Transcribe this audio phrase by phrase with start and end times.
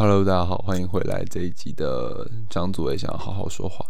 [0.00, 3.84] Hello，大家好，欢迎回来这一集的张祖伟想要好好说话。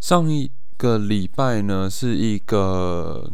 [0.00, 3.30] 上一个礼拜呢，是一个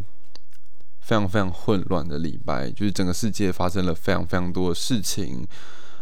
[0.99, 5.47] 非常非常混乱的礼拜，就是整个世界发生了非常非常多的事情。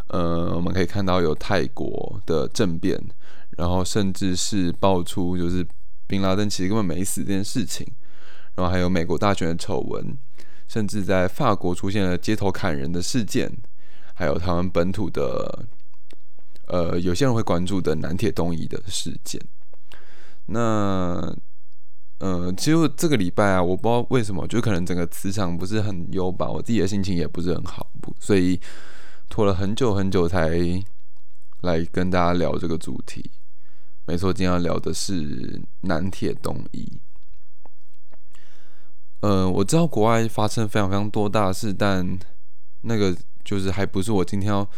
[0.09, 2.99] 呃，我们可以看到有泰国的政变，
[3.59, 5.63] 然后甚至是爆出就是
[6.07, 7.87] 宾拉登其实根本没死这件事情，
[8.55, 10.17] 然后还有美国大选的丑闻，
[10.67, 13.53] 甚至在法国出现了街头砍人的事件。
[14.21, 15.65] 还有他们本土的，
[16.67, 19.41] 呃，有些人会关注的南铁东移的事件。
[20.45, 21.35] 那，
[22.19, 28.61] 呃，其实这个礼拜啊，我不知道为什么，就可能整个磁场不是很优吧，我自己的心情也不是很好，所以
[29.31, 30.51] 拖了很久很久才
[31.63, 33.31] 来跟大家聊这个主题。
[34.05, 37.01] 没错，今天要聊的是南铁东移。
[39.21, 42.19] 呃，我知道国外发生非常非常多大事，但
[42.83, 43.17] 那个。
[43.51, 44.71] 就是还不是我今天要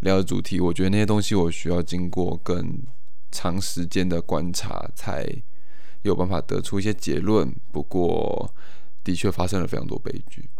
[0.00, 2.78] 聊的主题，我觉得那些东西我需要经过更
[3.32, 5.26] 长时间的观察，才
[6.02, 7.50] 有办法得出一些结论。
[7.72, 8.54] 不过，
[9.02, 10.50] 的确发生了非常多悲剧。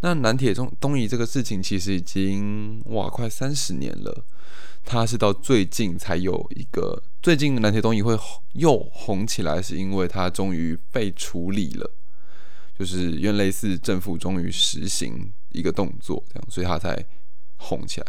[0.00, 4.24] 那南铁中东移这个事情，其实已经哇快三十年了。
[4.82, 8.18] 它是到最近才有一个，最近南铁东移会
[8.54, 11.90] 又红起来，是因为它终于被处理了，
[12.78, 15.30] 就是因为类似政府终于实行。
[15.52, 17.04] 一个动作，这样，所以他才
[17.56, 18.06] 红起来。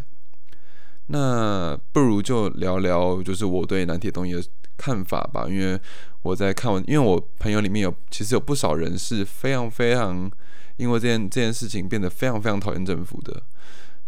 [1.08, 4.44] 那不如就聊聊，就是我对南铁东移的
[4.78, 5.46] 看法吧。
[5.50, 5.80] 因为
[6.22, 10.32] 我在看完，因为我朋友里面有其实有不少人是非常非常
[10.78, 13.44] 因为这件这件事情变得非常非常讨厌政府的。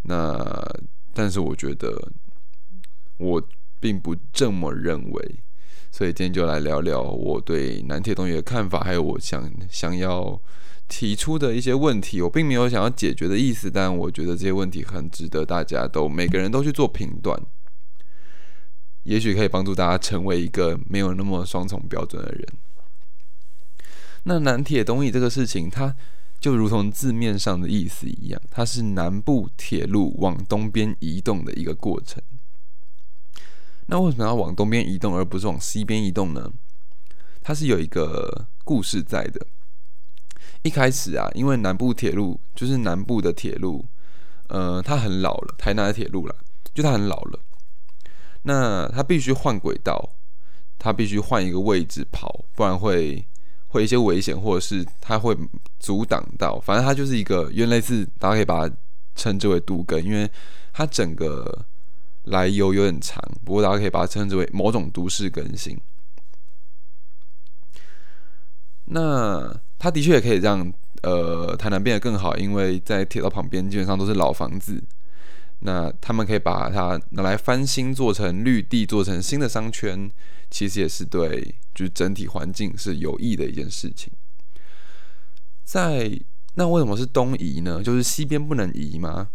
[0.04, 0.66] 那
[1.14, 2.12] 但是我觉得
[3.18, 3.42] 我
[3.80, 5.40] 并不这么认为，
[5.92, 10.42] 所以今天就来聊聊我对南铁东移的看法，还有我想想要。
[10.88, 17.40] 提出的一些问题，我并没有想要解决的意思，但我觉得这些问题很值得大家都每个人都去做评断，
[19.04, 22.48] 也许可以帮助大家成为一个没有那么双重标准的人。
[24.24, 25.96] 那南铁东移这个事情，它
[26.40, 32.22] 就如同字面上的意思一样，它是南部铁路往东边移动的一个过程。
[33.88, 36.52] 那为什么要往东边移动，而不是往西边移动呢？
[37.42, 39.46] 它是有一个故事在的。
[40.66, 43.86] 一开始啊，因为南部铁路就是南部的铁路，
[44.48, 46.36] 呃，它很老了，台南的铁路了，
[46.74, 47.40] 就它很老了，
[48.42, 50.16] 那它必须换轨道，
[50.80, 53.24] 它必须换一个位置跑，不然会
[53.68, 55.38] 会一些危险，或者是它会
[55.80, 58.76] 阻挡到，反正它就是一个，原来是大家可以把它
[59.14, 60.28] 称之为都更，因为
[60.74, 61.68] 它整个
[62.24, 65.80] 来由有点长，不过大家可以把它称之为某种都市更新。
[68.86, 70.74] 那它的确也可以让
[71.04, 74.84] 呃台南变得更好，因为在铁道旁边基本上都是老房子，
[75.60, 80.10] 那他们可以把它拿来翻新，做成绿地，做成新的商圈，
[80.50, 84.12] 其实也是对就是整体环境是有益的一件事情。
[85.64, 86.20] 在
[86.56, 87.84] 那为什么是东移呢？
[87.84, 89.30] 就是西边不能移吗？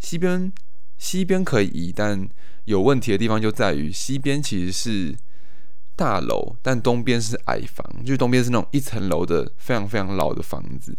[0.00, 0.52] 西边
[0.98, 2.28] 西边可以移，但
[2.64, 5.16] 有问题的地方就在于西边其实是。
[5.94, 10.96] 大楼，但东边是矮房，就是东边是那种一层楼的非常非常老的房子。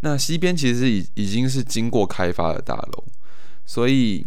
[0.00, 3.04] 那西边其实已已经是经过开发的大楼，
[3.64, 4.26] 所以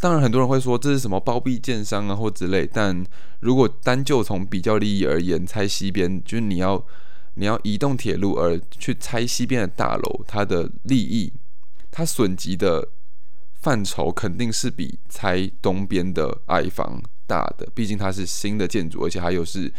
[0.00, 2.66] 当然很多人会说这是什么包庇建商啊或之类。
[2.66, 3.04] 但
[3.40, 6.84] 如果单就从比较利益而言，拆西边就是你要
[7.34, 11.32] 你要移动铁路而去拆西边的大楼，它的利益
[11.90, 12.88] 它损及的
[13.60, 17.00] 范畴肯定是比拆东边的矮房。
[17.30, 19.72] 大的，毕竟它是新的建筑，而且它又是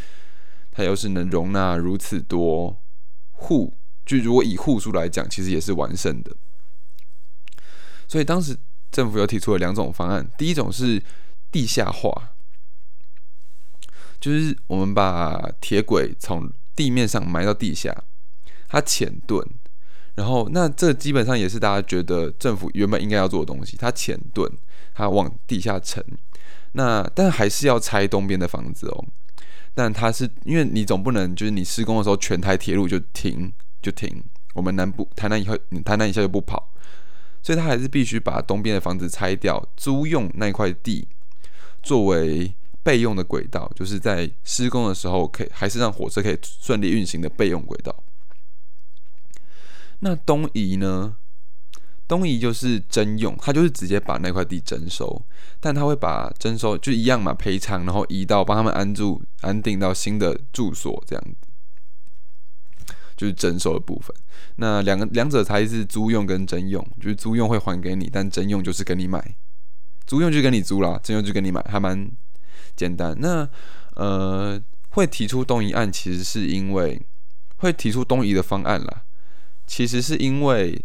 [0.71, 2.81] 它又是能容纳如此多
[3.33, 3.75] 户，
[4.05, 6.33] 就如果以户数来讲，其实也是完胜的。
[8.07, 8.57] 所以当时
[8.89, 11.03] 政府有提出了两种方案，第一种是
[11.51, 12.29] 地下化，
[14.21, 18.03] 就是我们把铁轨从地面上埋到地下，
[18.69, 19.45] 它浅盾，
[20.15, 24.49] 然后那这基本上也是大家觉得政府原本应该要做的东西，它浅盾，
[24.93, 26.01] 它往地下沉。
[26.73, 29.05] 那但还是要拆东边的房子哦，
[29.73, 33.51] 但它是因为你总不能就是你施工的时候全台铁路就停
[33.81, 34.23] 就停，
[34.53, 36.71] 我们南部台南以后台南一下就不跑，
[37.41, 41.07] 所以他还是必须把东边的房子拆掉，租用那块地
[41.81, 42.53] 作为
[42.83, 48.03] 备用的轨道，就是在施工的时候可以还是让火车可以顺利运行的备用轨道。
[49.99, 51.17] 那东移呢？
[52.11, 55.25] 东移就是征用，他就是直接把那块地征收，
[55.61, 64.13] 但他会把征收就一样嘛，赔偿，然后移到帮他们安住、安定到新的住所，这样子，就是征收的部分。
[64.57, 69.35] 那两个两者才是租用跟征用，就是租用会还给你，但征用就是跟你买
[70.05, 72.11] 租用就跟你租啦，征用就跟你买，还蛮
[72.75, 73.15] 简单。
[73.17, 73.47] 那
[73.95, 77.01] 呃，会提出东移案，其实是因为
[77.59, 79.03] 会提出东移的方案啦，
[79.65, 80.83] 其实是因为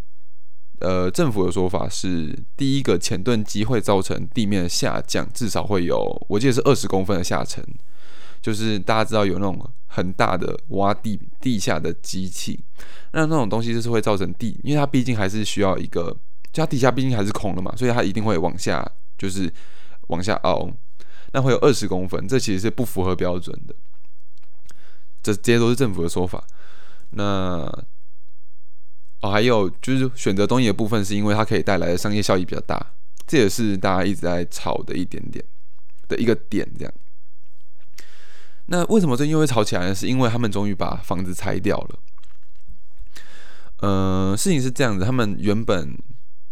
[0.81, 7.64] 呃，政府的说法是，第一个前盾机会造成地面下降，至少会有，我记得是二十公分的下沉。
[8.43, 12.62] 就是大家知道有那种很大的挖地地下的机器，
[13.11, 16.17] 那那种东西就是会造成地，因为它毕竟还是需要一个，
[16.52, 18.88] 就它底下毕竟还是空的嘛，所以它一定会往下，
[19.19, 19.52] 就是
[20.08, 20.70] 往下凹，
[21.32, 23.75] 那会有二十公分，这其实是不符合标准的，
[25.25, 26.44] 这这些都是政府的说法。
[27.11, 27.67] 那
[29.26, 32.94] 哦，还有就是选择东野的部分，是因为它可以带来的商业效益比较大，
[33.26, 35.44] 这也是大家一直在炒的一点点
[36.06, 36.94] 的一个点，这样。
[38.67, 39.94] 那为什么最近又会吵起来呢？
[39.94, 41.99] 是因为他们终于把房子拆掉了。
[43.78, 45.96] 呃，事情是这样子，他们原本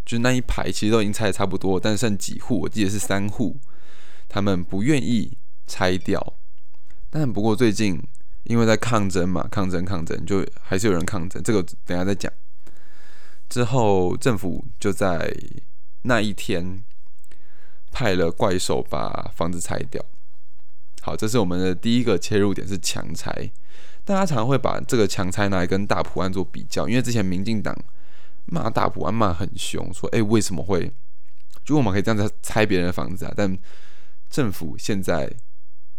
[0.05, 3.57] 就那一排其实都已经拆的差不多，但剩几户，我记得是三户，
[4.29, 5.37] 他们不愿意
[5.67, 6.35] 拆掉。
[7.11, 8.03] 但不过最近
[8.45, 12.33] 因为在抗争嘛，抗争抗争，就还是有人抗争，这个等下再讲。
[13.49, 15.35] 之后政府就在
[16.03, 16.83] 那一天
[17.91, 20.05] 派了怪兽把房子拆掉。
[21.03, 23.31] 好，这是我们的第一个切入点是强拆，
[24.05, 27.77] 大家常常会把这个强拆拿来跟大埔案做比较，因为之前民进党
[28.47, 30.91] 骂大埔案骂很凶，说哎为什么会，
[31.65, 33.57] 就我们可以这样子拆别人的房子啊，但
[34.31, 35.31] 政府现在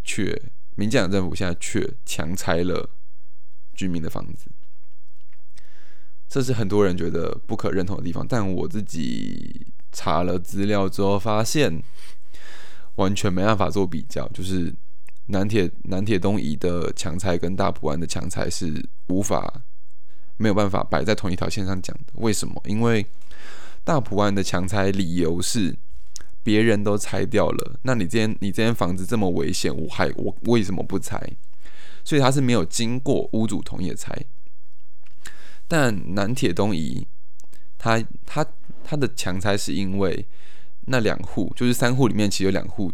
[0.04, 0.42] 却
[0.76, 2.90] 民进党政府现在却强拆了
[3.74, 4.50] 居民的房子，
[6.28, 11.82] 这是很多人觉得不可认同的地方，但我自己查了资料之后发现，
[12.96, 14.74] 完全没办法做比较，就是。
[15.28, 19.52] 南铁南铁东移的强拆跟大埔湾的强拆是无法
[20.38, 22.14] 没有办法摆在同一条线上讲的。
[22.18, 22.62] 为什么？
[22.66, 23.04] 因为
[23.84, 25.76] 大埔湾的强拆理由是
[26.44, 31.20] 别人都拆掉了，那你这间你这间房子这么危险，我还我为什么不拆？
[32.04, 34.16] 所以他是没有经过屋主同意拆。
[35.68, 37.08] 但南铁东移，
[37.78, 38.46] 他他
[38.84, 40.28] 他的强拆是因为
[40.88, 42.92] 那两户就是三户里面其实有两户。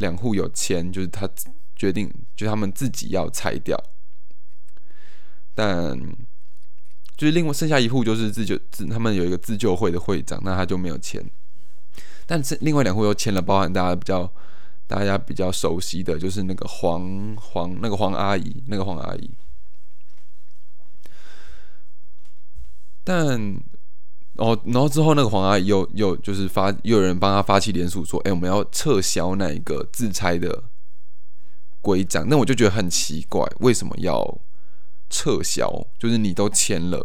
[0.00, 1.28] 两户有签，就是他
[1.74, 3.76] 决定，就他们自己要拆掉，
[5.56, 5.98] 但
[7.16, 11.20] 就是另外剩下一户就是自救自，他们有一个自救会的会长，那他就没有签，
[12.26, 14.32] 但是另外两户又签了，包含大家比较
[14.86, 19.28] 大家比较熟悉的就是那个黄黄那个黄阿姨，那个黄阿姨，
[23.08, 23.58] 但。
[24.38, 30.62] 哦，然后之后那个黄阿姨又又就是发，又有人帮他发起联署说，哎，我们要撤销那一个自拆的
[31.80, 32.24] 规章。
[32.28, 34.38] 那我就觉得很奇怪，为什么要
[35.10, 35.84] 撤销？
[35.98, 37.04] 就是你都签了。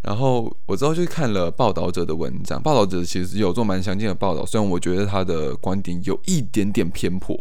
[0.00, 7.38] 然后我之后就看了报道者的文章，报道者其实有做蛮详尽的报道，虽然我觉得他的观点有一点点偏颇，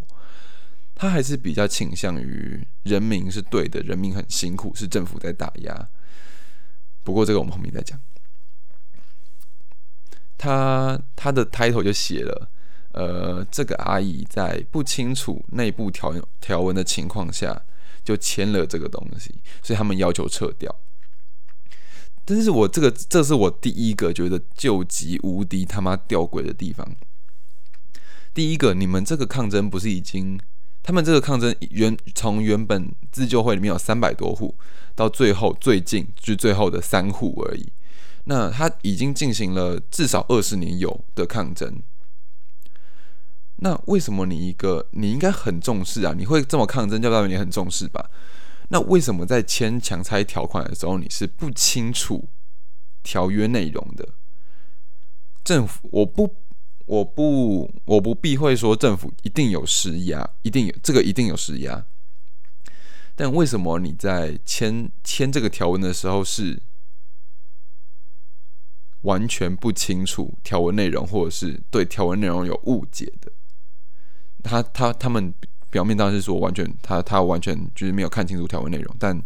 [0.94, 5.88] 他还是比较倾向于人民是对的，人民很辛苦，是政府在打压。
[7.04, 8.00] 不过这个我们后面再讲。
[10.38, 12.50] 他他的 title 就写了，
[12.92, 17.64] 呃，这个阿姨在不清楚内部条条文的情况下
[18.04, 20.76] 就签了这个东西，所以他们要求撤掉。
[22.26, 26.96] 但是我这个这是我第一个觉得救急无敌他妈吊诡的地方。
[28.34, 30.40] 第一个，你们这个抗争不是已经，
[30.84, 34.54] 他们这个抗争原从原本自救会里面有三百多户，
[34.94, 37.72] 到最后最近就最后的三户而已。
[38.26, 41.82] 那他已经进行了至少二十年有的抗争，
[43.58, 46.14] 那为什么你一个你应该很重视啊？
[46.18, 48.10] 你会这么抗争，就代表你很重视吧？
[48.70, 52.28] 那为什么在签强拆条款的时候，你是不清楚
[53.04, 54.08] 条约内容的？
[55.44, 56.34] 政府，我不，
[56.86, 61.86] 我不，我不避讳说政府一定有施压，一定有这个一定有施压，
[63.16, 66.62] 但为什么你在签签这个条文的时候是？
[69.04, 73.30] 完全不清楚条文内容，或者是对条文内容有误解的，
[74.42, 75.34] 他他他们
[75.70, 79.22] 表面当然是说完全他他完全就是没有看清楚条文内容，但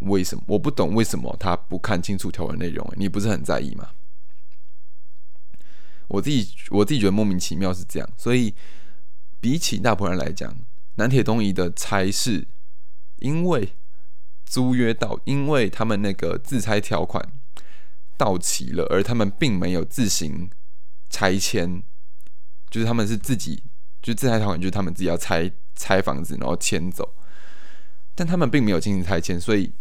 [0.00, 2.84] 为什么我不懂为什么他不看清楚条文内容？
[2.96, 3.90] 你不是很在意吗？
[6.08, 8.54] 我自己我自己觉得莫名其妙是这样，所以
[9.40, 10.56] 比起大部分人来讲，
[10.96, 12.46] 南铁东移的拆是
[13.16, 13.74] 因为
[14.44, 17.32] 租约到，因为他们那个自拆条款。
[18.16, 20.48] 到期了，而他们并没有自行
[21.10, 21.82] 拆迁，
[22.70, 23.64] 就是他们是自己，
[24.00, 27.12] 就自拆条款，就是他们自己要拆拆房子，然后迁走，
[28.14, 29.72] 但他们并没有进行拆迁，所以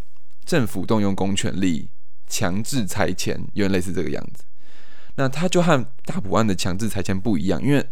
[0.44, 1.92] 政府动用公权力
[2.26, 4.44] 强制拆迁，有点类似这个样子。
[5.16, 7.86] 那他就和大埔案的强制拆迁不一样，因为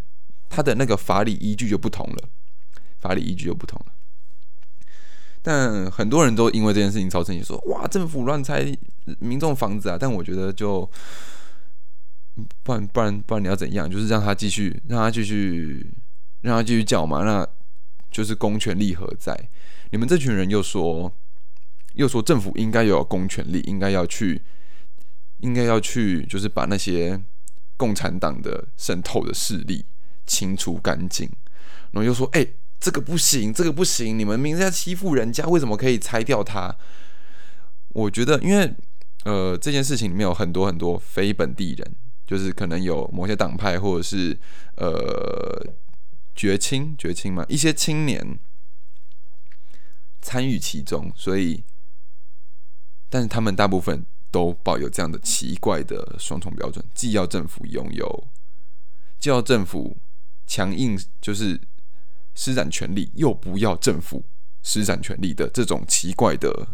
[0.49, 2.29] 他的那个法理依据就不同了，
[2.99, 3.93] 法理依据就不同了。
[5.43, 8.71] 但很多人都因为这件事情造成，你说哇，政府乱拆
[9.19, 9.97] 民众房子啊！
[9.99, 10.87] 但我觉得就
[12.61, 13.89] 不然不然不然你要怎样？
[13.89, 15.91] 就是让他继续让他继续
[16.41, 17.23] 让他继续叫嘛？
[17.23, 17.47] 那
[18.11, 19.35] 就是公权力何在？
[19.89, 21.11] 你们这群人又说
[21.93, 24.39] 又说政府应该有公权力，应该要去
[25.41, 27.21] 应该要去，就是把那些
[27.77, 29.85] 共产党的渗透的势力
[30.25, 31.29] 清除干净，
[31.91, 32.47] 然后又说哎。
[32.83, 34.17] 这个不行，这个不行！
[34.17, 36.75] 你们明明在欺负人家，为什么可以拆掉它？
[37.89, 38.73] 我觉得，因为
[39.23, 41.95] 呃，这件事情里面有很多很多非本地人，
[42.25, 44.35] 就是可能有某些党派或者是
[44.77, 45.63] 呃
[46.33, 48.39] 绝青绝青嘛，一些青年
[50.19, 51.63] 参与其中，所以，
[53.11, 58.27] 但是他们大部分都抱有这样的奇怪的双重标准，既要政府拥有，
[59.19, 59.97] 既要政府
[60.47, 61.59] 强硬，就是。
[62.33, 64.23] 施展权力又不要政府
[64.63, 66.65] 施展权力的这种奇怪的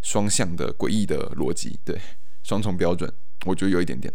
[0.00, 2.00] 双向的诡异的逻辑，对
[2.44, 3.12] 双重标准，
[3.46, 4.14] 我觉得有一点点。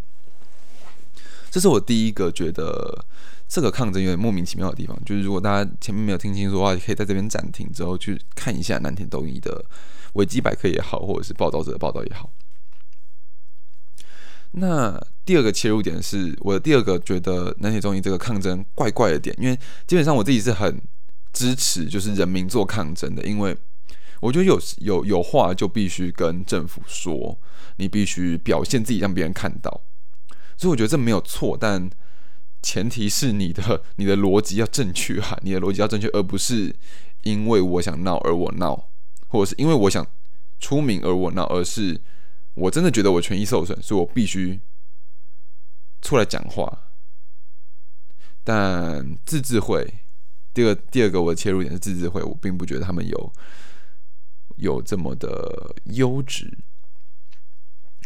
[1.51, 3.05] 这是我第一个觉得
[3.49, 4.97] 这个抗争有点莫名其妙的地方。
[5.03, 9.63] 就是如果大家前面没有听清楚的话，可以在这边暂停之后去看一下南田东一的
[10.13, 12.31] 维基百科也好，或者是报道者的报道也好。
[14.57, 20.81] 那第二个切入点是我的第二个觉得南铁中医这个抗争怪怪的点，因为基本上我自己是很
[21.33, 23.57] 支持就是人民做抗争的，因为
[24.21, 27.37] 我觉得有有有话就必须跟政府说，
[27.75, 29.81] 你必须表现自己让别人看到，
[30.55, 31.89] 所以我觉得这没有错，但
[32.61, 36.73] 前提是你的你的逻辑要正确哈，你的逻辑要正确，而不是
[37.23, 38.87] 因为我想闹而我闹，
[39.27, 40.07] 或者是因为我想
[40.59, 41.99] 出名而我闹，而是。
[42.55, 44.59] 我真的觉得我权益受损，所以我必须
[46.01, 46.81] 出来讲话。
[48.43, 49.99] 但自治会，
[50.53, 53.33] 第二第二个我的切入点是自治会，我并不觉得他们有
[54.57, 56.57] 有这么的优质。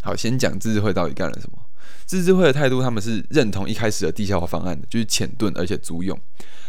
[0.01, 1.57] 好，先讲自治会到底干了什么。
[2.05, 6.19] 自治会的态度，他们是认同一开始的地下化方案的，就是浅盾而且租用。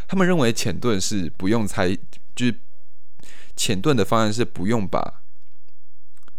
[0.06, 1.96] 他们认为浅盾是不用拆，
[2.34, 2.60] 就是
[3.56, 5.19] 浅盾的方案是不用把。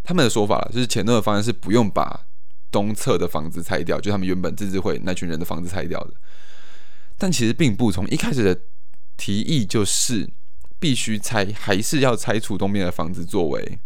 [0.03, 2.25] 他们的说法就是前段的方案是不用把
[2.71, 6.13] 东侧的房子拆掉，就他们原本自治会那群人的房子拆掉的。
[7.17, 8.61] 但其实并不从一开始的
[9.15, 10.27] 提议就是
[10.79, 13.79] 必须拆，还是要拆除东边的房子作为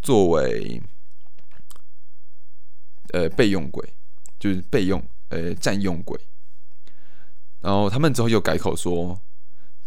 [0.00, 0.80] 作为
[3.12, 3.94] 呃备用轨，
[4.38, 6.20] 就是备用呃占用轨。
[7.60, 9.20] 然后他们之后又改口说，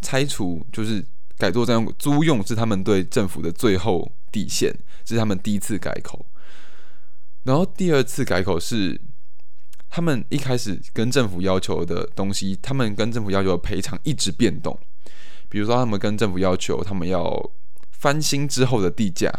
[0.02, 1.06] 拆除就是
[1.38, 4.12] 改做占用租用是他们对政府的最后。
[4.32, 4.74] 底线，
[5.04, 6.26] 这是他们第一次改口，
[7.44, 9.00] 然后第二次改口是
[9.90, 14.78] 他们一开始跟政府要求的东西，他们跟政府要求的赔偿一直变动。
[15.50, 17.52] 比如说，他们跟政府要求他们要
[17.92, 19.30] 翻新之后的地价，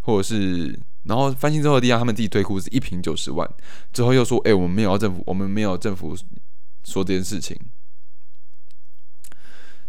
[0.00, 3.46] 或者是然后翻新之后的地价，他们自己推估是一平九十万，
[3.92, 6.16] 之后又说：“哎，我们没有政府，我们没有政府
[6.84, 7.54] 说这件事情。”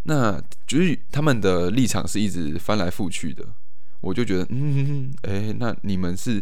[0.04, 3.46] 那就是他们的立场是一直翻来覆去的。
[4.01, 6.41] 我就觉得，嗯，哎，那你们是，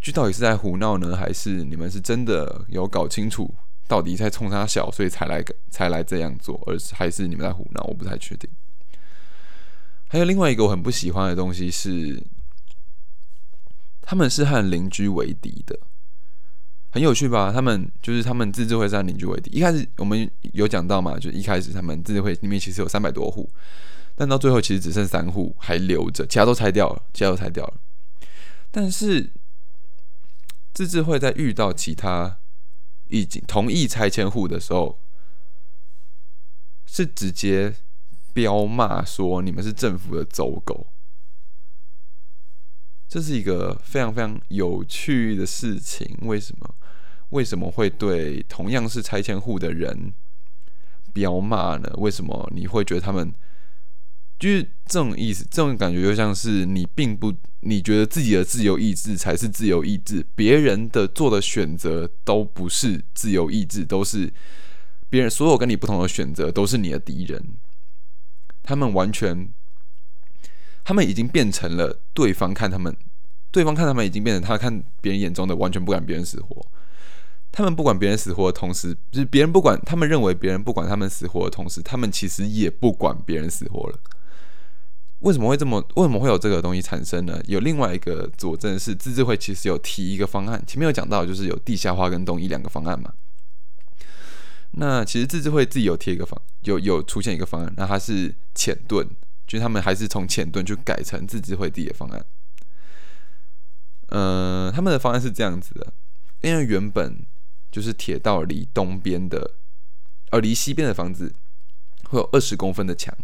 [0.00, 3.54] 就到底是在胡闹呢，还是你们是真的有搞清楚
[3.86, 7.84] 到底在冲他小，所以才来才来这样做，而还是你们在胡闹？
[7.84, 8.50] 我不太确定。
[10.08, 12.22] 还有另外一个我很不喜欢的东西是，
[14.02, 15.78] 他们是和邻居为敌的，
[16.90, 17.52] 很有趣吧？
[17.52, 19.50] 他们就是他们自治会和邻居为敌。
[19.50, 23.48] 一开始我们有讲到嘛，就一开始他们自治会里面其实有三百多户。
[24.16, 27.74] 但到最后，其实只剩三户还留着，其他都拆掉了，其他都拆掉了。
[28.70, 29.32] 但是
[30.72, 32.38] 自治会在遇到其他
[33.08, 35.00] 已经同意拆迁户的时候，
[36.86, 37.74] 是直接
[38.32, 40.86] 彪骂说：“你们是政府的走狗。”
[43.08, 46.16] 这是一个非常非常有趣的事情。
[46.22, 46.74] 为什么？
[47.30, 50.14] 为什么会对同样是拆迁户的人
[51.12, 51.92] 彪骂呢？
[51.96, 53.34] 为什么你会觉得他们？
[54.38, 64.32] 就是这种意思，这种感觉就像是你并不，你觉得自己的自由意志才是自由意志，别人的做的选择都不是自由意志，都是
[65.08, 67.42] 别人所有跟你不同的选择都是你的敌人。
[68.62, 69.48] 他们完全，
[70.82, 72.94] 他们已经变成了对方看他们，
[73.50, 76.66] 对方看他们已经变成他看别人眼中的完全不管别人死活。
[77.52, 83.98] 他们不管别人死活的同时，就是别人不管他们认为别人不管他们死活的同时，他们其实也不管别人死活了。
[85.24, 85.82] 为什么会这么？
[85.96, 87.40] 为什么会有这个东西产生呢？
[87.46, 93.10] 有另外一个佐证是，自治会其实有提一个方案，前面有讲到，就是有地下化跟东移两个方案嘛。
[94.72, 99.08] 那其实自治会自己有贴一个方，有有出现一个方案，那它是浅盾，
[99.46, 102.26] 就是他们还是从浅盾去改成自治会地的方案。
[104.08, 105.90] 呃，他们的方案是这样子的，
[106.42, 107.24] 因为原本
[107.72, 109.52] 就是铁道离东边的，
[110.32, 111.32] 呃，离西边的房子
[112.10, 113.16] 会有二十公分的墙。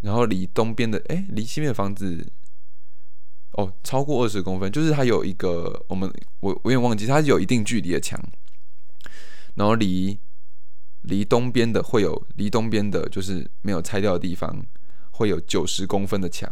[0.00, 2.26] 然后离东边的，哎，离西边的房子，
[3.52, 8.20] 哦，超过二十公分，就是它有一个，我们我我有忘记，它是有一定距离的墙。
[9.54, 10.18] 然后离
[11.02, 14.64] 离东边的会有，离东边的就是没有拆掉的地方，
[15.10, 16.48] 会有九十公分的墙。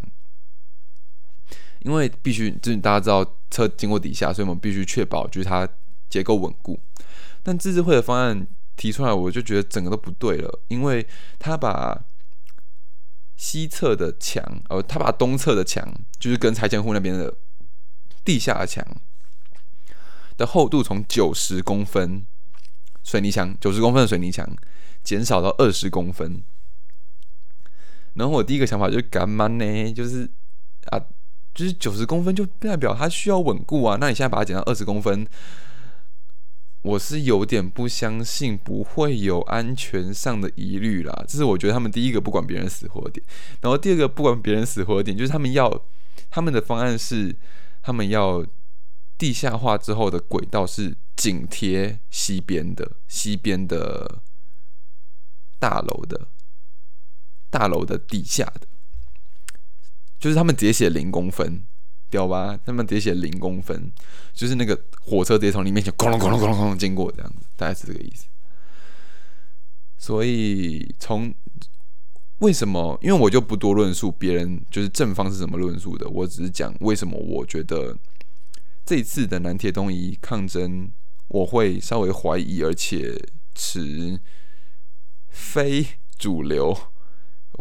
[1.80, 5.68] 因为必须，就是大家知道车经过底下，所以我们必须确保就是它
[6.08, 6.80] 结构稳固。
[7.44, 11.06] 但自治会的方案提出来，我就觉得整个都不对了，因为
[11.38, 12.04] 他把
[13.36, 15.86] 西侧的墙，呃，他把东侧的墙，
[16.18, 17.34] 就是跟拆迁户那边的
[18.24, 18.84] 地下墙
[20.36, 22.26] 的厚度从九十公分
[23.02, 24.48] 水泥墙，九十公分的水泥墙
[25.04, 26.42] 减少到二十公分。
[28.14, 29.92] 然后我第一个想法就是干嘛呢？
[29.92, 30.28] 就是
[30.86, 30.98] 啊，
[31.54, 33.98] 就是九十公分就代表它需要稳固啊。
[34.00, 35.26] 那你现在把它减到二十公分？
[36.86, 43.26] 我是有点不相信不会有安全上的疑虑啦，这是我觉得他们第一个不管别人死活的点。
[43.60, 45.84] 然后第二个不管别人死活的点，就是他们要
[46.30, 47.34] 他们的方案是，
[47.82, 48.46] 他们要
[49.18, 54.22] 地下化之后的轨道是紧贴西边的西边的
[55.58, 56.28] 大楼的
[57.50, 58.60] 大楼的底下的，
[60.20, 61.64] 就是他们直接写零公分。
[62.16, 62.58] 屌吧？
[62.64, 63.92] 他们直接写零公分，
[64.32, 68.24] 就是那个火车直接从你面前咣隆咣隆咣隆咣隆经过，这样子，大概是这个意思。
[69.98, 71.34] 所以从
[72.38, 72.98] 为什么？
[73.02, 77.94] 因为我就不多论述别人就是正方是怎么论述的，我只是讲为什么我觉得
[78.86, 80.90] 这一次的南铁东移抗争，
[81.28, 83.14] 我会稍微怀疑，而且
[83.54, 84.18] 持
[85.28, 85.86] 非
[86.18, 86.74] 主流。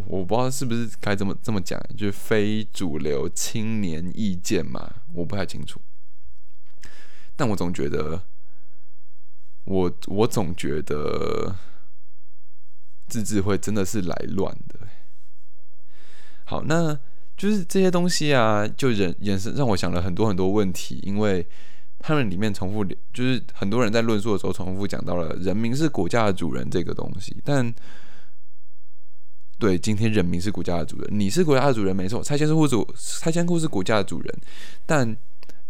[0.08, 5.80] 我不知道是不是该这么这么讲，就是非主流青年意见嘛，我不太清楚。
[7.36, 8.22] 但我总觉得，
[9.64, 11.56] 我我总觉得
[13.08, 14.80] 自治会真的是来乱的。
[16.44, 17.00] 好，那
[17.38, 21.48] 就是这些东西啊，就人也是让我想了很多很多问题，因为
[22.00, 27.74] 他们里面重复，就是很多人在论述的时候重复讲到了“人民是国家的主人”这个东西，但。
[29.58, 32.22] 对，今天人民是国家的主人，你是国家的主人，没错。
[32.22, 34.38] 拆迁户主，拆迁户是国家的主人，
[34.86, 35.16] 但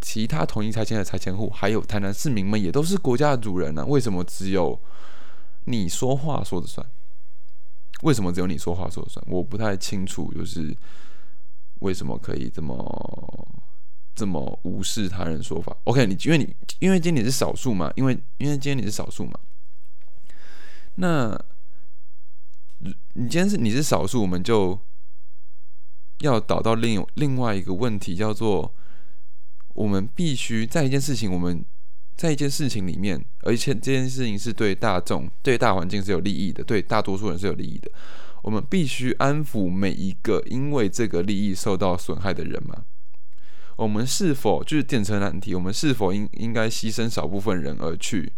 [0.01, 3.85] 其他同意拆迁的拆迁户，还有台南市民们也都是国家的主人呢。
[3.85, 4.79] 为什么只有
[5.65, 6.85] 你说话说的算？
[8.01, 9.23] 为什么只有你说话说的算？
[9.29, 10.75] 我不太清楚，就是
[11.81, 13.47] 为什么可以这么
[14.15, 19.39] 这么无视他人说法？OK，你因为你因为今天你是少数嘛，因为因为今天你是少数嘛，
[20.95, 21.39] 那。
[23.13, 24.79] 你今天是你是少数，我们就
[26.19, 28.73] 要导到另另外一个问题，叫做
[29.73, 31.63] 我们必须在一件事情，我们
[32.15, 37.91] 在一件事情里面，而且这件事情是对大众、对大环境是有利益的，对大多数人是有利益的。
[38.41, 42.85] 我们必须安抚每一个因为这个利益受到损害的人吗？
[43.75, 45.53] 我们是否就是电车难题？
[45.53, 48.31] 我们是否应应该牺牲少部分人而去？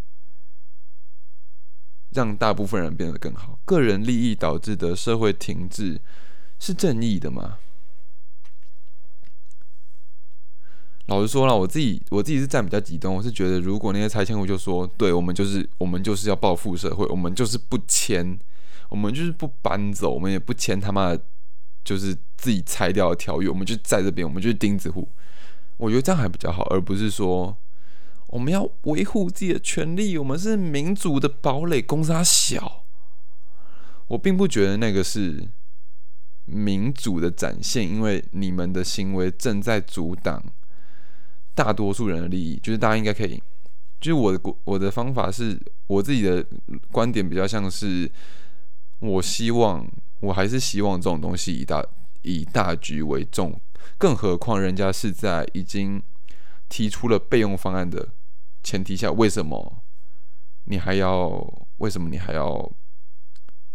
[2.17, 6.01] 让大部分人变得更好，个人利益导致的社会停滞
[6.57, 7.59] 是正义的吗？
[11.05, 18.39] 老实说了，我自己我自己是站比较极端，我是觉得如果那些拆迁户就说，对我们就是我们就是要报复社会，我们就是不签，
[18.89, 21.21] 我们就是不搬走，我们也不签他妈的，
[21.83, 25.07] 就是自己拆掉的条约，我们就在这边，我们就是钉子户，
[25.77, 27.55] 我觉得这样还比较好，而不是说。
[28.27, 31.81] 我们要维护自己的权利，我们是民主的堡垒。
[31.81, 32.83] 公司小，
[34.07, 35.47] 我并不觉得那个是
[36.45, 40.43] 民主的展现，因为你们的行为正在阻挡
[41.55, 42.59] 大多数人的利益。
[42.61, 43.41] 就是大家应该可以，
[44.01, 46.45] 就是我的我的方法是我自己的
[46.91, 48.11] 观点比较像是，
[48.99, 49.87] 我希望
[50.19, 51.81] 我还是希望这种东西以大
[52.23, 53.57] 以大局为重，
[53.97, 56.03] 更何况人家是在已经
[56.67, 58.09] 提出了备用方案的。
[58.67, 59.81] 前提下，为什么
[60.65, 61.41] 你还要？
[61.77, 62.69] 为什么你还要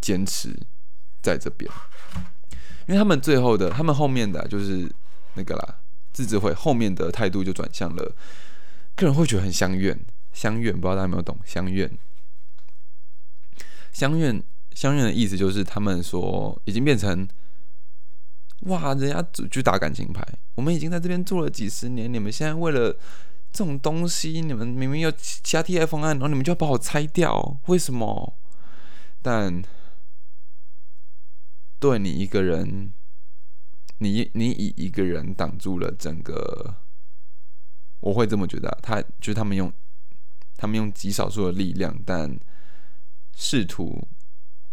[0.02, 0.54] 坚持
[1.22, 1.70] 在这边？
[2.86, 4.92] 因为他们最后的，他们后面的就是
[5.32, 5.78] 那个啦，
[6.12, 8.14] 自治会后面的态度就转向了，
[8.94, 9.98] 个人会觉得很相怨，
[10.34, 11.38] 相怨，不知道大家有没有懂？
[11.42, 11.90] 相怨，
[13.92, 17.26] 相怨，相怨的意思就是他们说已经变成
[18.62, 20.22] 哇，人家就打感情牌。
[20.56, 22.94] 我们已经在这边做了几十年，你们现在为了
[23.52, 28.38] 这种东西，你们明明有其他替代方案，然后你们就要把我拆掉，为什么？
[29.20, 29.62] 但
[31.78, 32.92] 对你一个人，
[33.98, 36.76] 你你以一个人挡住了整个，
[38.00, 38.78] 我会这么觉得。
[38.82, 39.72] 他就是他们用
[40.56, 42.38] 他们用极少数的力量，但
[43.36, 44.08] 试图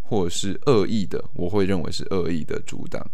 [0.00, 3.08] 或者是恶意的，我会认为是恶意的阻挡。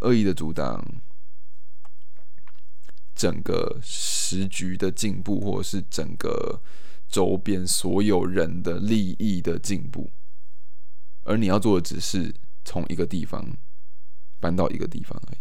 [0.00, 0.84] 恶意的阻挡
[3.14, 6.60] 整个时局的进步，或者是整个
[7.08, 10.10] 周边所有人的利益的进步，
[11.24, 13.56] 而你要做的只是从一个地方
[14.40, 15.38] 搬到一个地方而已。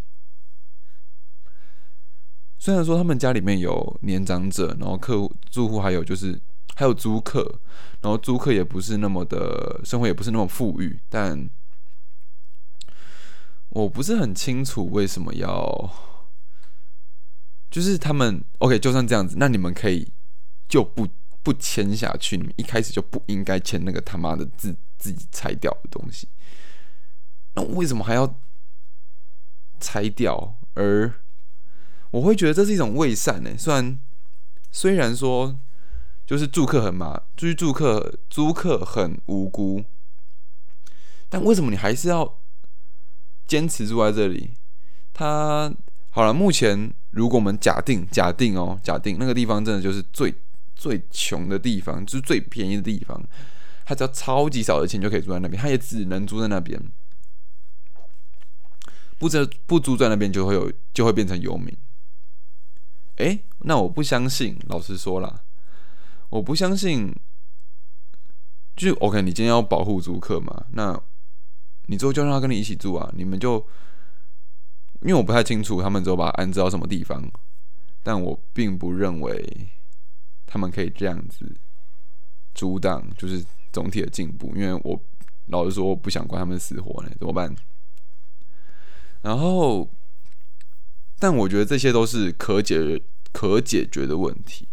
[2.58, 6.40] 虽然说他们家里面有年长者，然后客户住户还有就是
[6.76, 7.60] 还有租客，
[8.02, 11.50] 然后租客也不是那么的生活也不是那么富裕，但。
[13.74, 15.90] 我不是很清楚为什么要，
[17.72, 20.14] 就是他们 OK，就算这样子，那你们可以
[20.68, 21.08] 就不
[21.42, 26.28] 不签下去，你们一开始就不应该签那个他妈的自自己拆掉的东西。
[27.56, 28.38] 那为什么还要
[29.80, 30.60] 拆掉？
[30.74, 31.12] 而
[32.12, 33.58] 我会觉得这是一种伪善呢。
[33.58, 34.00] 虽然
[34.70, 35.58] 虽然说
[36.28, 39.84] 就是住客很麻，就是住客租客很无辜，
[41.30, 42.38] 但为什么你还是要？
[43.48, 44.54] 坚持住在这里，
[45.12, 45.74] 他
[46.12, 46.34] 好了。
[46.34, 50.34] 目前，如果我们假定假定哦，假定那个地方真的就是最
[50.76, 53.22] 最穷的地方，就是最便宜的地方，
[53.86, 56.82] 他只要超级少的钱就可以住在那边，他也只能住在那边。
[59.18, 61.76] 不租不租在那边就会有就会变成游民。
[63.18, 64.58] 哎，那我不相信。
[64.68, 65.44] 老实说了，
[66.30, 67.16] 我不相信。
[68.76, 70.66] 就 OK，你今天要保护租客嘛？
[70.72, 71.02] 那。
[71.88, 73.12] 你之后就让他跟你一起住啊！
[73.18, 73.68] 你们就，
[75.02, 77.24] 因为我不太清楚他们之后把安置到什么地方，
[78.04, 79.70] 但我并不认为
[80.46, 81.54] 他们可以这样子
[82.54, 84.52] 阻挡，就是总体的进步。
[84.56, 85.00] 因为我
[85.48, 87.56] 老实说，我不想管他们死活呢，怎么办？
[89.22, 89.90] 然后，
[91.20, 94.68] 但我觉得这些都是可解可解决的问题。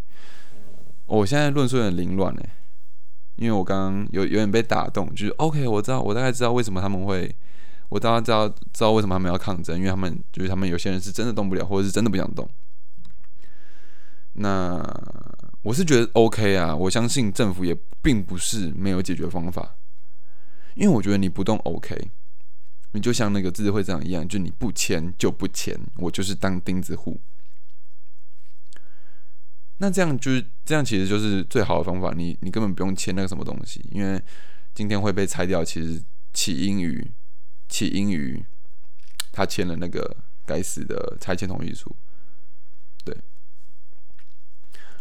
[1.06, 2.42] 我现在论述有点凌乱呢。
[3.36, 7.32] 因为我刚刚有有点被打动，就是 OK，我知道，我大概知道为什么他们会，
[7.88, 12.48] 我大概知道知道为什么他们要抗争，因为他们就是他们有些人是真的动不了，或者是真的不想动。
[14.34, 14.82] 那
[15.62, 19.74] 我是觉得 OK 啊，我相信政府也并不是没有解决方法，
[20.74, 22.10] 因为我觉得你不动 OK，
[22.92, 27.20] 你就像那个自治会长一样，就你不签就不签，我就是当钉子户。
[29.78, 32.12] 那这样就是这样，其实就是最好的方法。
[32.12, 34.20] 你你根本不用签那个什么东西，因为
[34.74, 37.12] 今天会被拆掉，其实起因于
[37.68, 38.44] 起因于
[39.30, 41.94] 他签了那个该死的拆迁同意书。
[43.04, 43.16] 对，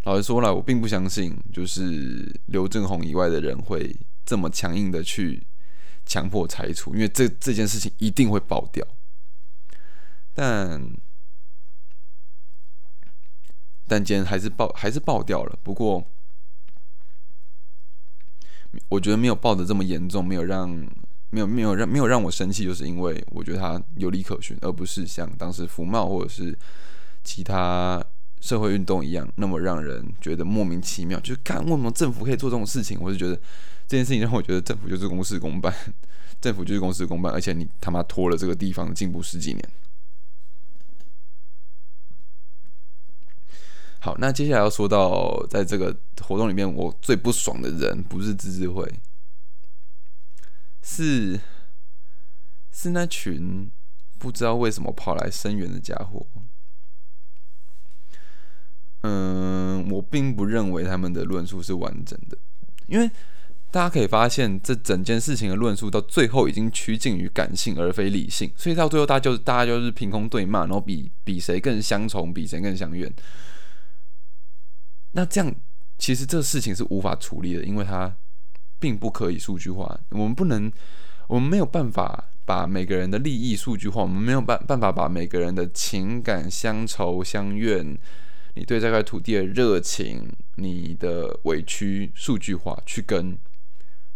[0.03, 5.45] 老实说了，我并不相信，就是刘正宏以外的人会这么强硬的去
[6.05, 8.85] 强迫拆除，因为这这件事情一定会爆掉。
[10.33, 10.93] 但
[13.87, 15.57] 但今天还是爆，还是爆掉了。
[15.63, 16.05] 不过，
[18.89, 20.87] 我觉得没有爆的这么严重，没有让
[21.29, 26.57] 没有没有让没有让我生气，就是因为我觉得他有理可循，而不是像当时福茂或者是
[27.23, 28.03] 其他
[28.39, 31.19] 社会运动一样，那么让人觉得莫名其妙。
[31.19, 33.35] 就是看为什么政府可以做这种事情，我就觉得
[33.87, 35.73] 这件事情让我觉得政府就是公事公办，
[36.39, 39.69] 政府就是公事公办，而且你他妈拖了这个地方进步十几年。
[43.99, 48.89] 好，那接下来要说到，在这个活动里面，我最不爽的人不是自治会，
[50.89, 51.37] 是
[52.71, 53.69] 是那群
[54.17, 56.25] 不知道为什么跑来声援的家伙。
[59.01, 62.37] 嗯，我并不认为他们的论述是完整的，
[62.87, 63.11] 因为
[63.69, 73.13] 大家可以发现，这整件事情的论述到最后已经趋近于感性而非理性，所以到最后大家就大家就是凭空对骂，然后比比谁更相从，比谁更相怨。
[75.11, 75.53] 那这样，
[75.97, 78.17] 其实这事情是无法处理的，因为他
[78.79, 79.99] 并不可以数据化。
[80.09, 80.71] 我们不能，
[81.27, 87.97] 我们没有办法把每个人的利益数据化，我们没有办办法把每个人的情感、乡愁、乡怨，
[88.55, 93.37] 你对这块土地的热情、你的委屈数据化，去跟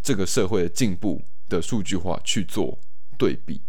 [0.02, 2.78] 这个社会的进步的数据化去做
[3.17, 3.62] 对比。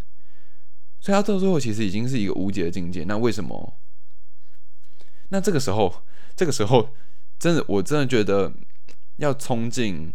[1.00, 3.04] 所以，他到最后其实已经是一个无解的境界。
[3.04, 3.76] 那为什么？
[5.30, 6.02] 那这个时候，
[6.36, 6.88] 这个时候。
[7.38, 8.52] 真的，我真的觉得
[9.16, 10.12] 要冲进，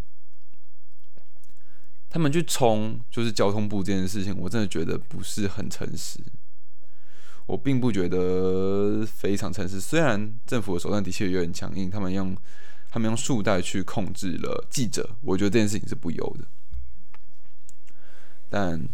[2.18, 6.20] 他们去冲就是交通部这件事情，我真的觉得不是很诚实。
[7.46, 12.36] 我并不觉得非常诚实，虽然政府的手段的确有点强硬，他们用
[12.90, 16.48] 他们用束带去控制了记者，我觉得这件事情是不优的。
[18.50, 18.90] 但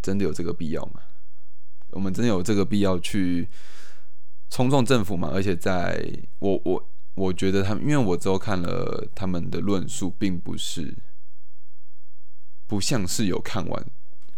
[0.00, 1.00] 真的有这个必要吗？
[1.90, 3.48] 我们真的有这个必要去
[4.48, 5.28] 冲撞政府吗？
[5.34, 10.94] 而且在我我我觉得他们，因为我之后看了他们的论述，并不是
[12.68, 13.86] 不像是有看完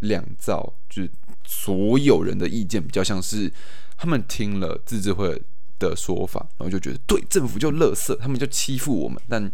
[0.00, 1.10] 两造，就是
[1.44, 3.52] 所有人的意见，比较像是
[3.98, 5.42] 他们听了自治会
[5.78, 9.52] 的说法，然后就觉得对政府就乐色，他们就欺负我们，但。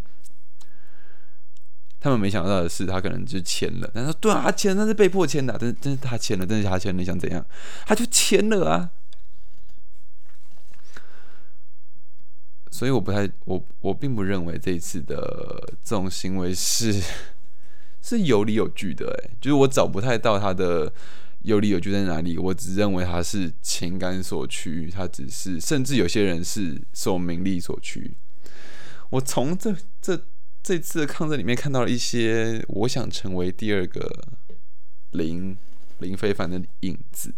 [2.01, 3.91] 他们没想到的是，他可能就签了。
[3.95, 7.43] 但是对啊，他签那是被迫签的，但是但是他签了，但是他签了，你想怎样？
[7.87, 8.91] 他就签了啊。
[12.75, 15.17] 所以我不太，我我并不认为这一次的
[15.85, 17.01] 这种行为是
[18.03, 19.07] 是有理有据的。
[19.07, 20.93] 哎，就是我找不太到他的
[21.43, 22.37] 有理有据在哪里。
[22.37, 28.17] 我只认为他是情感所趋，他只是，甚至有些人是受名利所趋。
[29.11, 30.21] 我从这这。
[30.67, 34.11] 这次的抗争里面看到了一些我想成为第二个
[35.11, 35.55] 林
[35.99, 37.35] 林非凡的影子，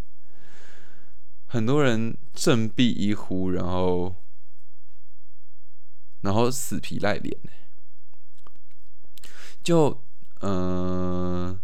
[1.47, 4.15] 很多人振臂一呼，然后
[6.27, 7.35] 然后死皮赖脸，
[9.63, 10.03] 就
[10.41, 11.59] 嗯，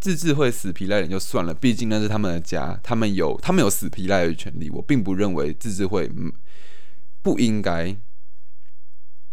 [0.00, 6.10] 自治会死皮赖脸就算了，毕竟那是他们的家，他们有他们有死皮赖脸的权利，我并不认为自治会
[7.20, 7.94] 不应该。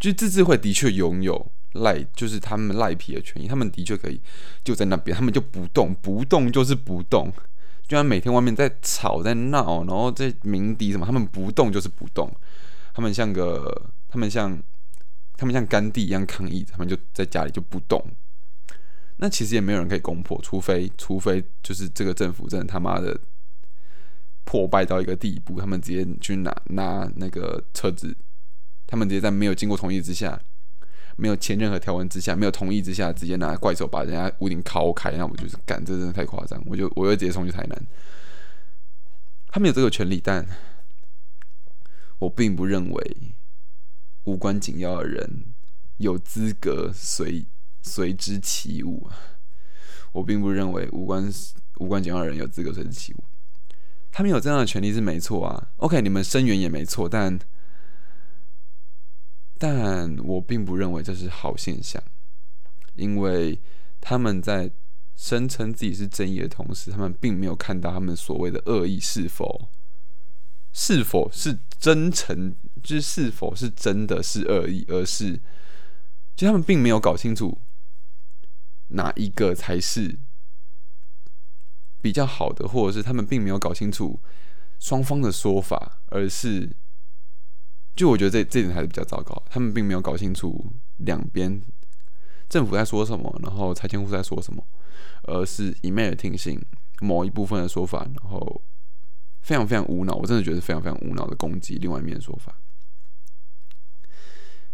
[0.00, 4.20] 就自治会的确拥有赖，就是他们赖皮的权益，他们的确可以
[4.64, 7.30] 就在那边，他们就不动，不动就是不动。
[7.86, 12.34] 就像每天外面在吵在闹，然后在鸣笛什么，他们不动就是不动。
[12.94, 14.60] 他们像个，他们像，
[15.36, 18.04] 他们像甘地一样抗议，他们就在家里就不动。
[19.16, 23.18] 那其实也没有人可以攻破，除非除非就是这个政府真的他妈的
[24.44, 28.16] 破败到一个地步，他们直接去拿拿那个车子。
[28.86, 30.40] 他们直接在没有经过同意之下，
[31.16, 36.60] 没有签任何条文之下，没有同意之下，直接拿怪手把人家屋顶敲开，那我就是干，这真的太夸张。
[36.66, 37.86] 我就我就直接冲去台南。
[39.46, 40.44] 他们有这个权利，但
[42.18, 43.16] 我并不认为
[44.30, 45.46] 无关紧要的人
[45.96, 47.46] 有资格随
[47.82, 49.16] 随之起舞啊。
[50.12, 51.28] 我并不认为无关
[51.78, 53.24] 无关紧要的人有资格随之起舞。
[54.12, 55.68] 他们有这样的权利是没错啊。
[55.78, 57.38] OK，你们声援也没错，但。
[59.58, 62.02] 但我并不认为这是好现象，
[62.94, 63.60] 因为
[64.00, 64.70] 他们在
[65.14, 69.68] 声称自己是正义的同时，他们并没有看到他们所谓的恶意是否
[70.72, 75.40] 是否是真诚，就是是否是真的是恶意，而是
[76.36, 77.58] 就他们并没有搞清楚
[78.88, 80.18] 哪一个才是
[82.00, 84.20] 比较好的，或者是他们并没有搞清楚
[84.78, 86.76] 双方的说法，而是。
[87.96, 91.60] 就我觉得这这点还是比较糟糕，他们并没有搞清楚两边
[92.48, 94.64] 政府在说什么，然后拆迁户在说什么，
[95.24, 96.58] 而是一昧的听信
[97.00, 98.62] 某一部分的说法，然后
[99.42, 102.56] 非常非常无脑，我真的觉得非常非常无脑的攻击另外一面的说法。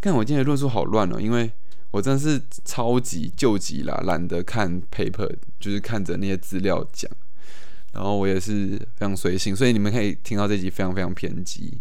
[0.06, 1.50] 看我今天的论述好乱哦，因为
[1.90, 7.10] 我真的是超级救急啦，懒得看 paper，就是看着那些资料讲，
[7.92, 11.80] 然后我也是非常随性，所以你们可以听到这集非常非常偏激。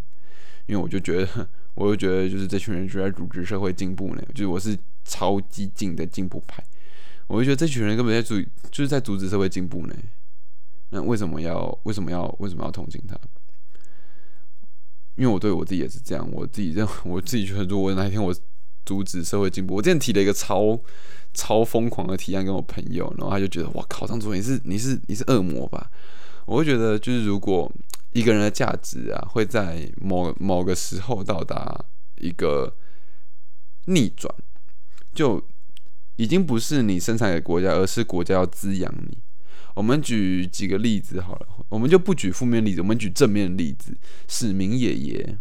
[0.65, 4.23] 因为我就觉得， 我就觉得，就是这群人就在组织社会进步呢。
[4.33, 6.63] 就是我是超激进的进步派，
[7.27, 9.95] 我就觉得这群人根本在阻，就是在阻止社会进步呢。
[10.89, 13.15] 那为什么要为什么要为什么要同情他？
[15.15, 18.35] 因为我对我自己也是这样，我自己认 我自己觉得，如果哪一天我
[18.85, 20.79] 阻止社会进步，我之前提了一个超
[21.33, 25.89] 超疯狂的提案跟我朋友，然后他就觉得哇靠，张主任你是你是你是恶魔吧？
[26.45, 27.71] 我会觉得就是如果。
[28.15, 31.83] 一个人的价值啊，会在某某个时候到达
[32.21, 32.73] 一个
[33.87, 34.33] 逆转，
[35.13, 35.45] 就
[36.15, 39.17] 已经不是你生产给国家，而是国家要滋养你。
[39.75, 43.95] 我们举几个例子好了，我们就不举负面例子，我们举正面例子。
[44.27, 45.37] 史明爷爷，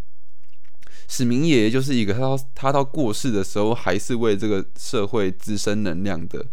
[1.09, 6.47] 史明爷爷就是一个他到他到过世的时候，还是为这个社会滋生能量的。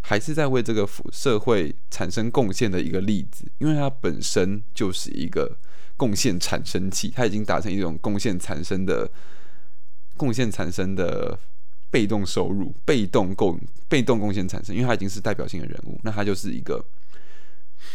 [0.00, 5.58] 还是在为这个社会产生贡献的一个例子，因为他本身就是一个
[5.98, 9.10] 贡献产生器，他已经达成一种贡献产生的
[10.16, 11.38] 贡献产生的
[11.90, 16.82] 被动收入、被动贡被动贡献产生，因为他已经是代表性的人物，那他就是一个，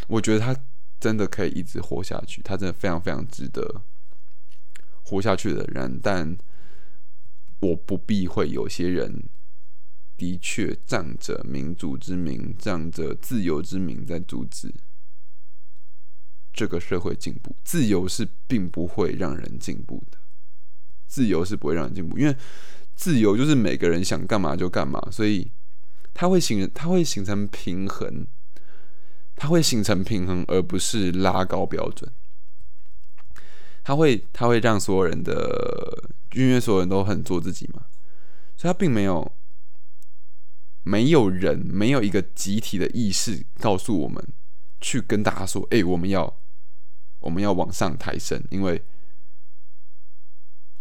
[0.08, 0.56] 我觉得他
[1.00, 3.82] 真的可以一直活下去，他真的非常非常值得
[5.04, 6.38] 活下去的人，但
[7.60, 9.24] 我不避讳有些人。
[10.16, 14.74] 的确仗着民主之名，仗着自由之名在阻止
[16.54, 17.54] 这个社会进步。
[17.64, 20.20] 自由是并不会让人进步的，
[21.08, 22.38] 自由是不会让人进步，因为
[22.96, 25.52] 自由就是每个人想干嘛就干嘛，所以
[26.14, 28.26] 它会形它会形成平衡，
[29.36, 32.12] 它会形成平衡，而不是拉高标准。
[33.84, 37.84] 它会它会让所有人的，因为所有人都很做自己嘛，
[38.56, 39.32] 所以它并没有。
[40.86, 44.22] 没有人，没有一个集体的意识告诉我们，
[44.82, 46.42] 去跟大家说：“哎，我们要，
[47.20, 48.84] 我们要往上抬升。”因为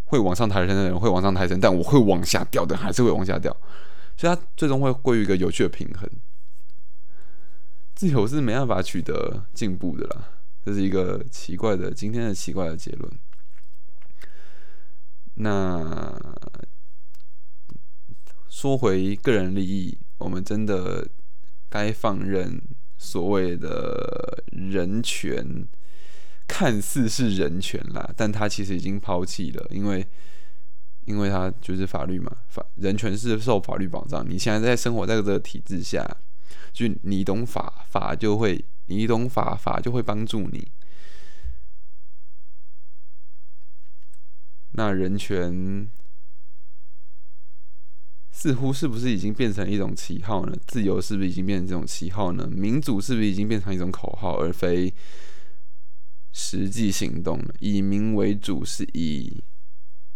[0.03, 3.55] 会往上抬升的人会往上抬升，但我会往下掉的还是会往下掉，
[4.17, 6.09] 所以它最终会归于一个有趣的平衡。
[7.95, 10.29] 自由是没办法取得进步的啦，
[10.65, 13.11] 这是一个奇怪的今天的奇怪的结论。
[15.35, 16.15] 那。
[18.49, 21.05] 说回个人利益，我们真的
[21.69, 22.61] 该放任
[22.97, 25.67] 所谓的人权，
[26.47, 30.07] 看似是人权啦，但他其实已经抛弃了，因为，
[31.05, 34.23] 因为他就是法律嘛，法人权是受法律保障。
[34.29, 36.07] 你现在在生活在这个体制下，
[36.73, 40.71] 就你懂法，法就会你懂法，法就会帮助你。
[44.71, 45.87] 那人权。
[48.35, 50.57] 似乎是不是已经变成一种旗号呢？
[50.65, 52.49] 自由是不是已经变成这种旗号呢？
[52.49, 54.91] 民主是不是已经变成一种口号，而非
[56.33, 57.53] 实际行动了？
[57.59, 59.43] 以民为主，是以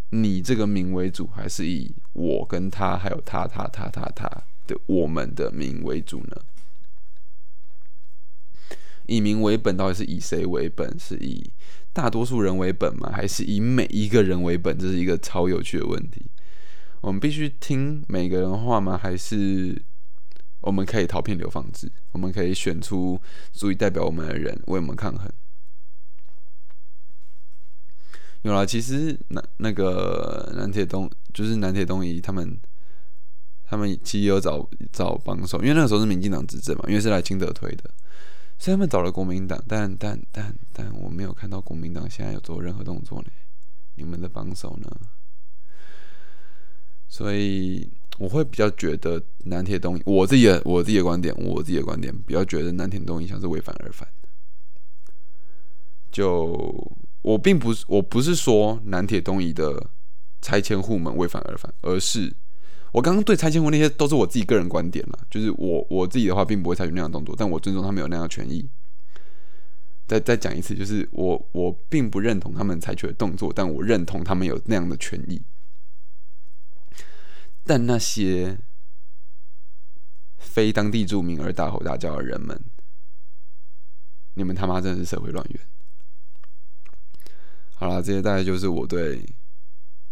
[0.10, 4.28] 你这个民为主，还是以我跟他，还有他、他、他、他、他
[4.68, 6.42] 的我们的民为主呢？
[9.08, 11.00] 以民为本，到底是以谁为本？
[11.00, 11.50] 是以
[11.94, 13.10] 大多数人为本吗？
[13.12, 14.78] 还是以每一个人为本？
[14.78, 16.30] 这是一个超有趣的问题。
[17.00, 18.98] 我们必须听每个人话吗？
[18.98, 19.82] 还是
[20.60, 21.90] 我们可以逃偏流放制？
[22.12, 23.22] 我们可以选出
[23.54, 25.32] 足以代表我们的人为我们抗衡？
[28.42, 32.60] 有了，其实南那个南铁东就是南铁东移他们，
[33.70, 37.84] 他们其实有找找帮手，因为那个时候是民进党执政嘛，因为是来清德推的，
[38.58, 43.28] 所以他们找了国民党，但但但但我没有看到国民党现在有做任何动作呢。
[43.96, 44.90] 你们的帮手呢？
[47.10, 54.28] 所以我会比较觉得南铁东，我自己的我自己的观点，我自己的观点比较觉得南铁东移像是为反而反的。
[56.12, 59.90] 就我并不是我不是说南铁东移的
[60.42, 62.34] 拆迁户们为反而反，而是
[62.98, 65.20] 我刚刚对拆迁户那些都是我自己个人观点了。
[65.30, 68.68] 就是我我自己的话，并不会采取那样的动作，但我尊重他们有那样的权益。
[70.08, 75.44] 再再讲一次，就是我我并不认同他们采取的动作，但我认同他们有那样的权益。
[77.64, 78.58] 但那些
[80.40, 82.60] 非当地住民而大吼大叫的人们，
[84.34, 85.62] 你们他妈真的是社会乱源！
[87.76, 89.24] 好了，这些大概就是我对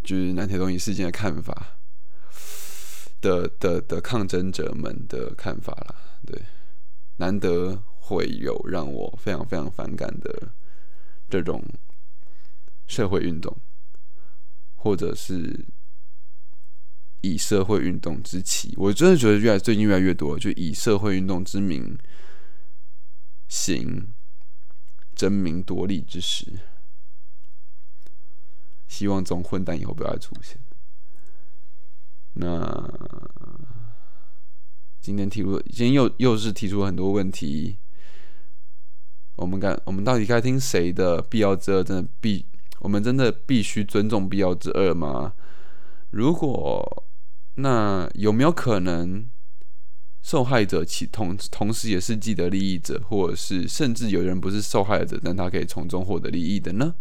[0.03, 1.79] 就是南铁东移事件的看法
[3.25, 5.95] 的的的抗争者们的看法了。
[6.25, 6.39] 对，
[7.17, 10.53] 难得会有让我非常非常反感的
[11.27, 11.63] 这种
[12.85, 13.57] 社会运动，
[14.75, 15.65] 或者是。
[17.21, 21.97] 以社会运动之旗，我真的觉得越来最近越来越多，就以社会运动之名
[23.47, 24.13] 行
[25.15, 26.45] 争名夺利之时。
[28.87, 30.59] 希望这种混蛋以后不要再出现。
[32.35, 32.89] 那
[35.01, 37.77] 今天提出，今天又又是提出了很多问题。
[39.35, 41.21] 我们该，我们到底该听谁的？
[41.21, 42.45] 必要之二，真的必，
[42.79, 45.33] 我们真的必须尊重必要之二吗？
[46.11, 47.01] 如果。
[47.57, 49.29] 那有没有可能，
[50.21, 56.95] 受害者其同同时也是既得利益者，或者是甚至有人不是受害者，但他可以从中获得利益的呢？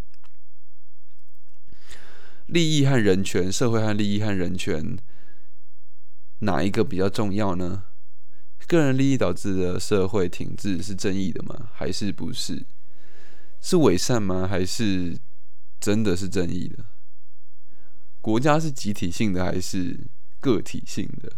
[2.46, 4.96] 利益和人权，社会和利益和人权，
[6.40, 7.84] 哪一个比较重要呢？
[8.66, 11.68] 个人利益导致的社会体制是正义的吗？
[11.72, 12.64] 还是不是？
[13.60, 14.46] 是伪善吗？
[14.46, 15.18] 还是
[15.80, 16.84] 真的是正义的？
[18.20, 20.06] 国家是集体性的还是？
[20.40, 21.32] 个体性的，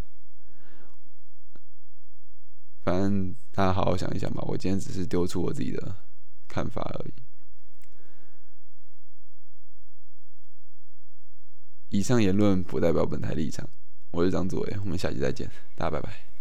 [2.82, 4.42] 反正大家好好想一想吧。
[4.48, 5.94] 我今天只是丢出我自己的
[6.48, 7.14] 看法而已。
[11.90, 13.70] 以上言论不代表本台立场。
[14.16, 15.46] 我是张祖伟，我们下期再见，
[15.76, 16.35] 大家拜拜。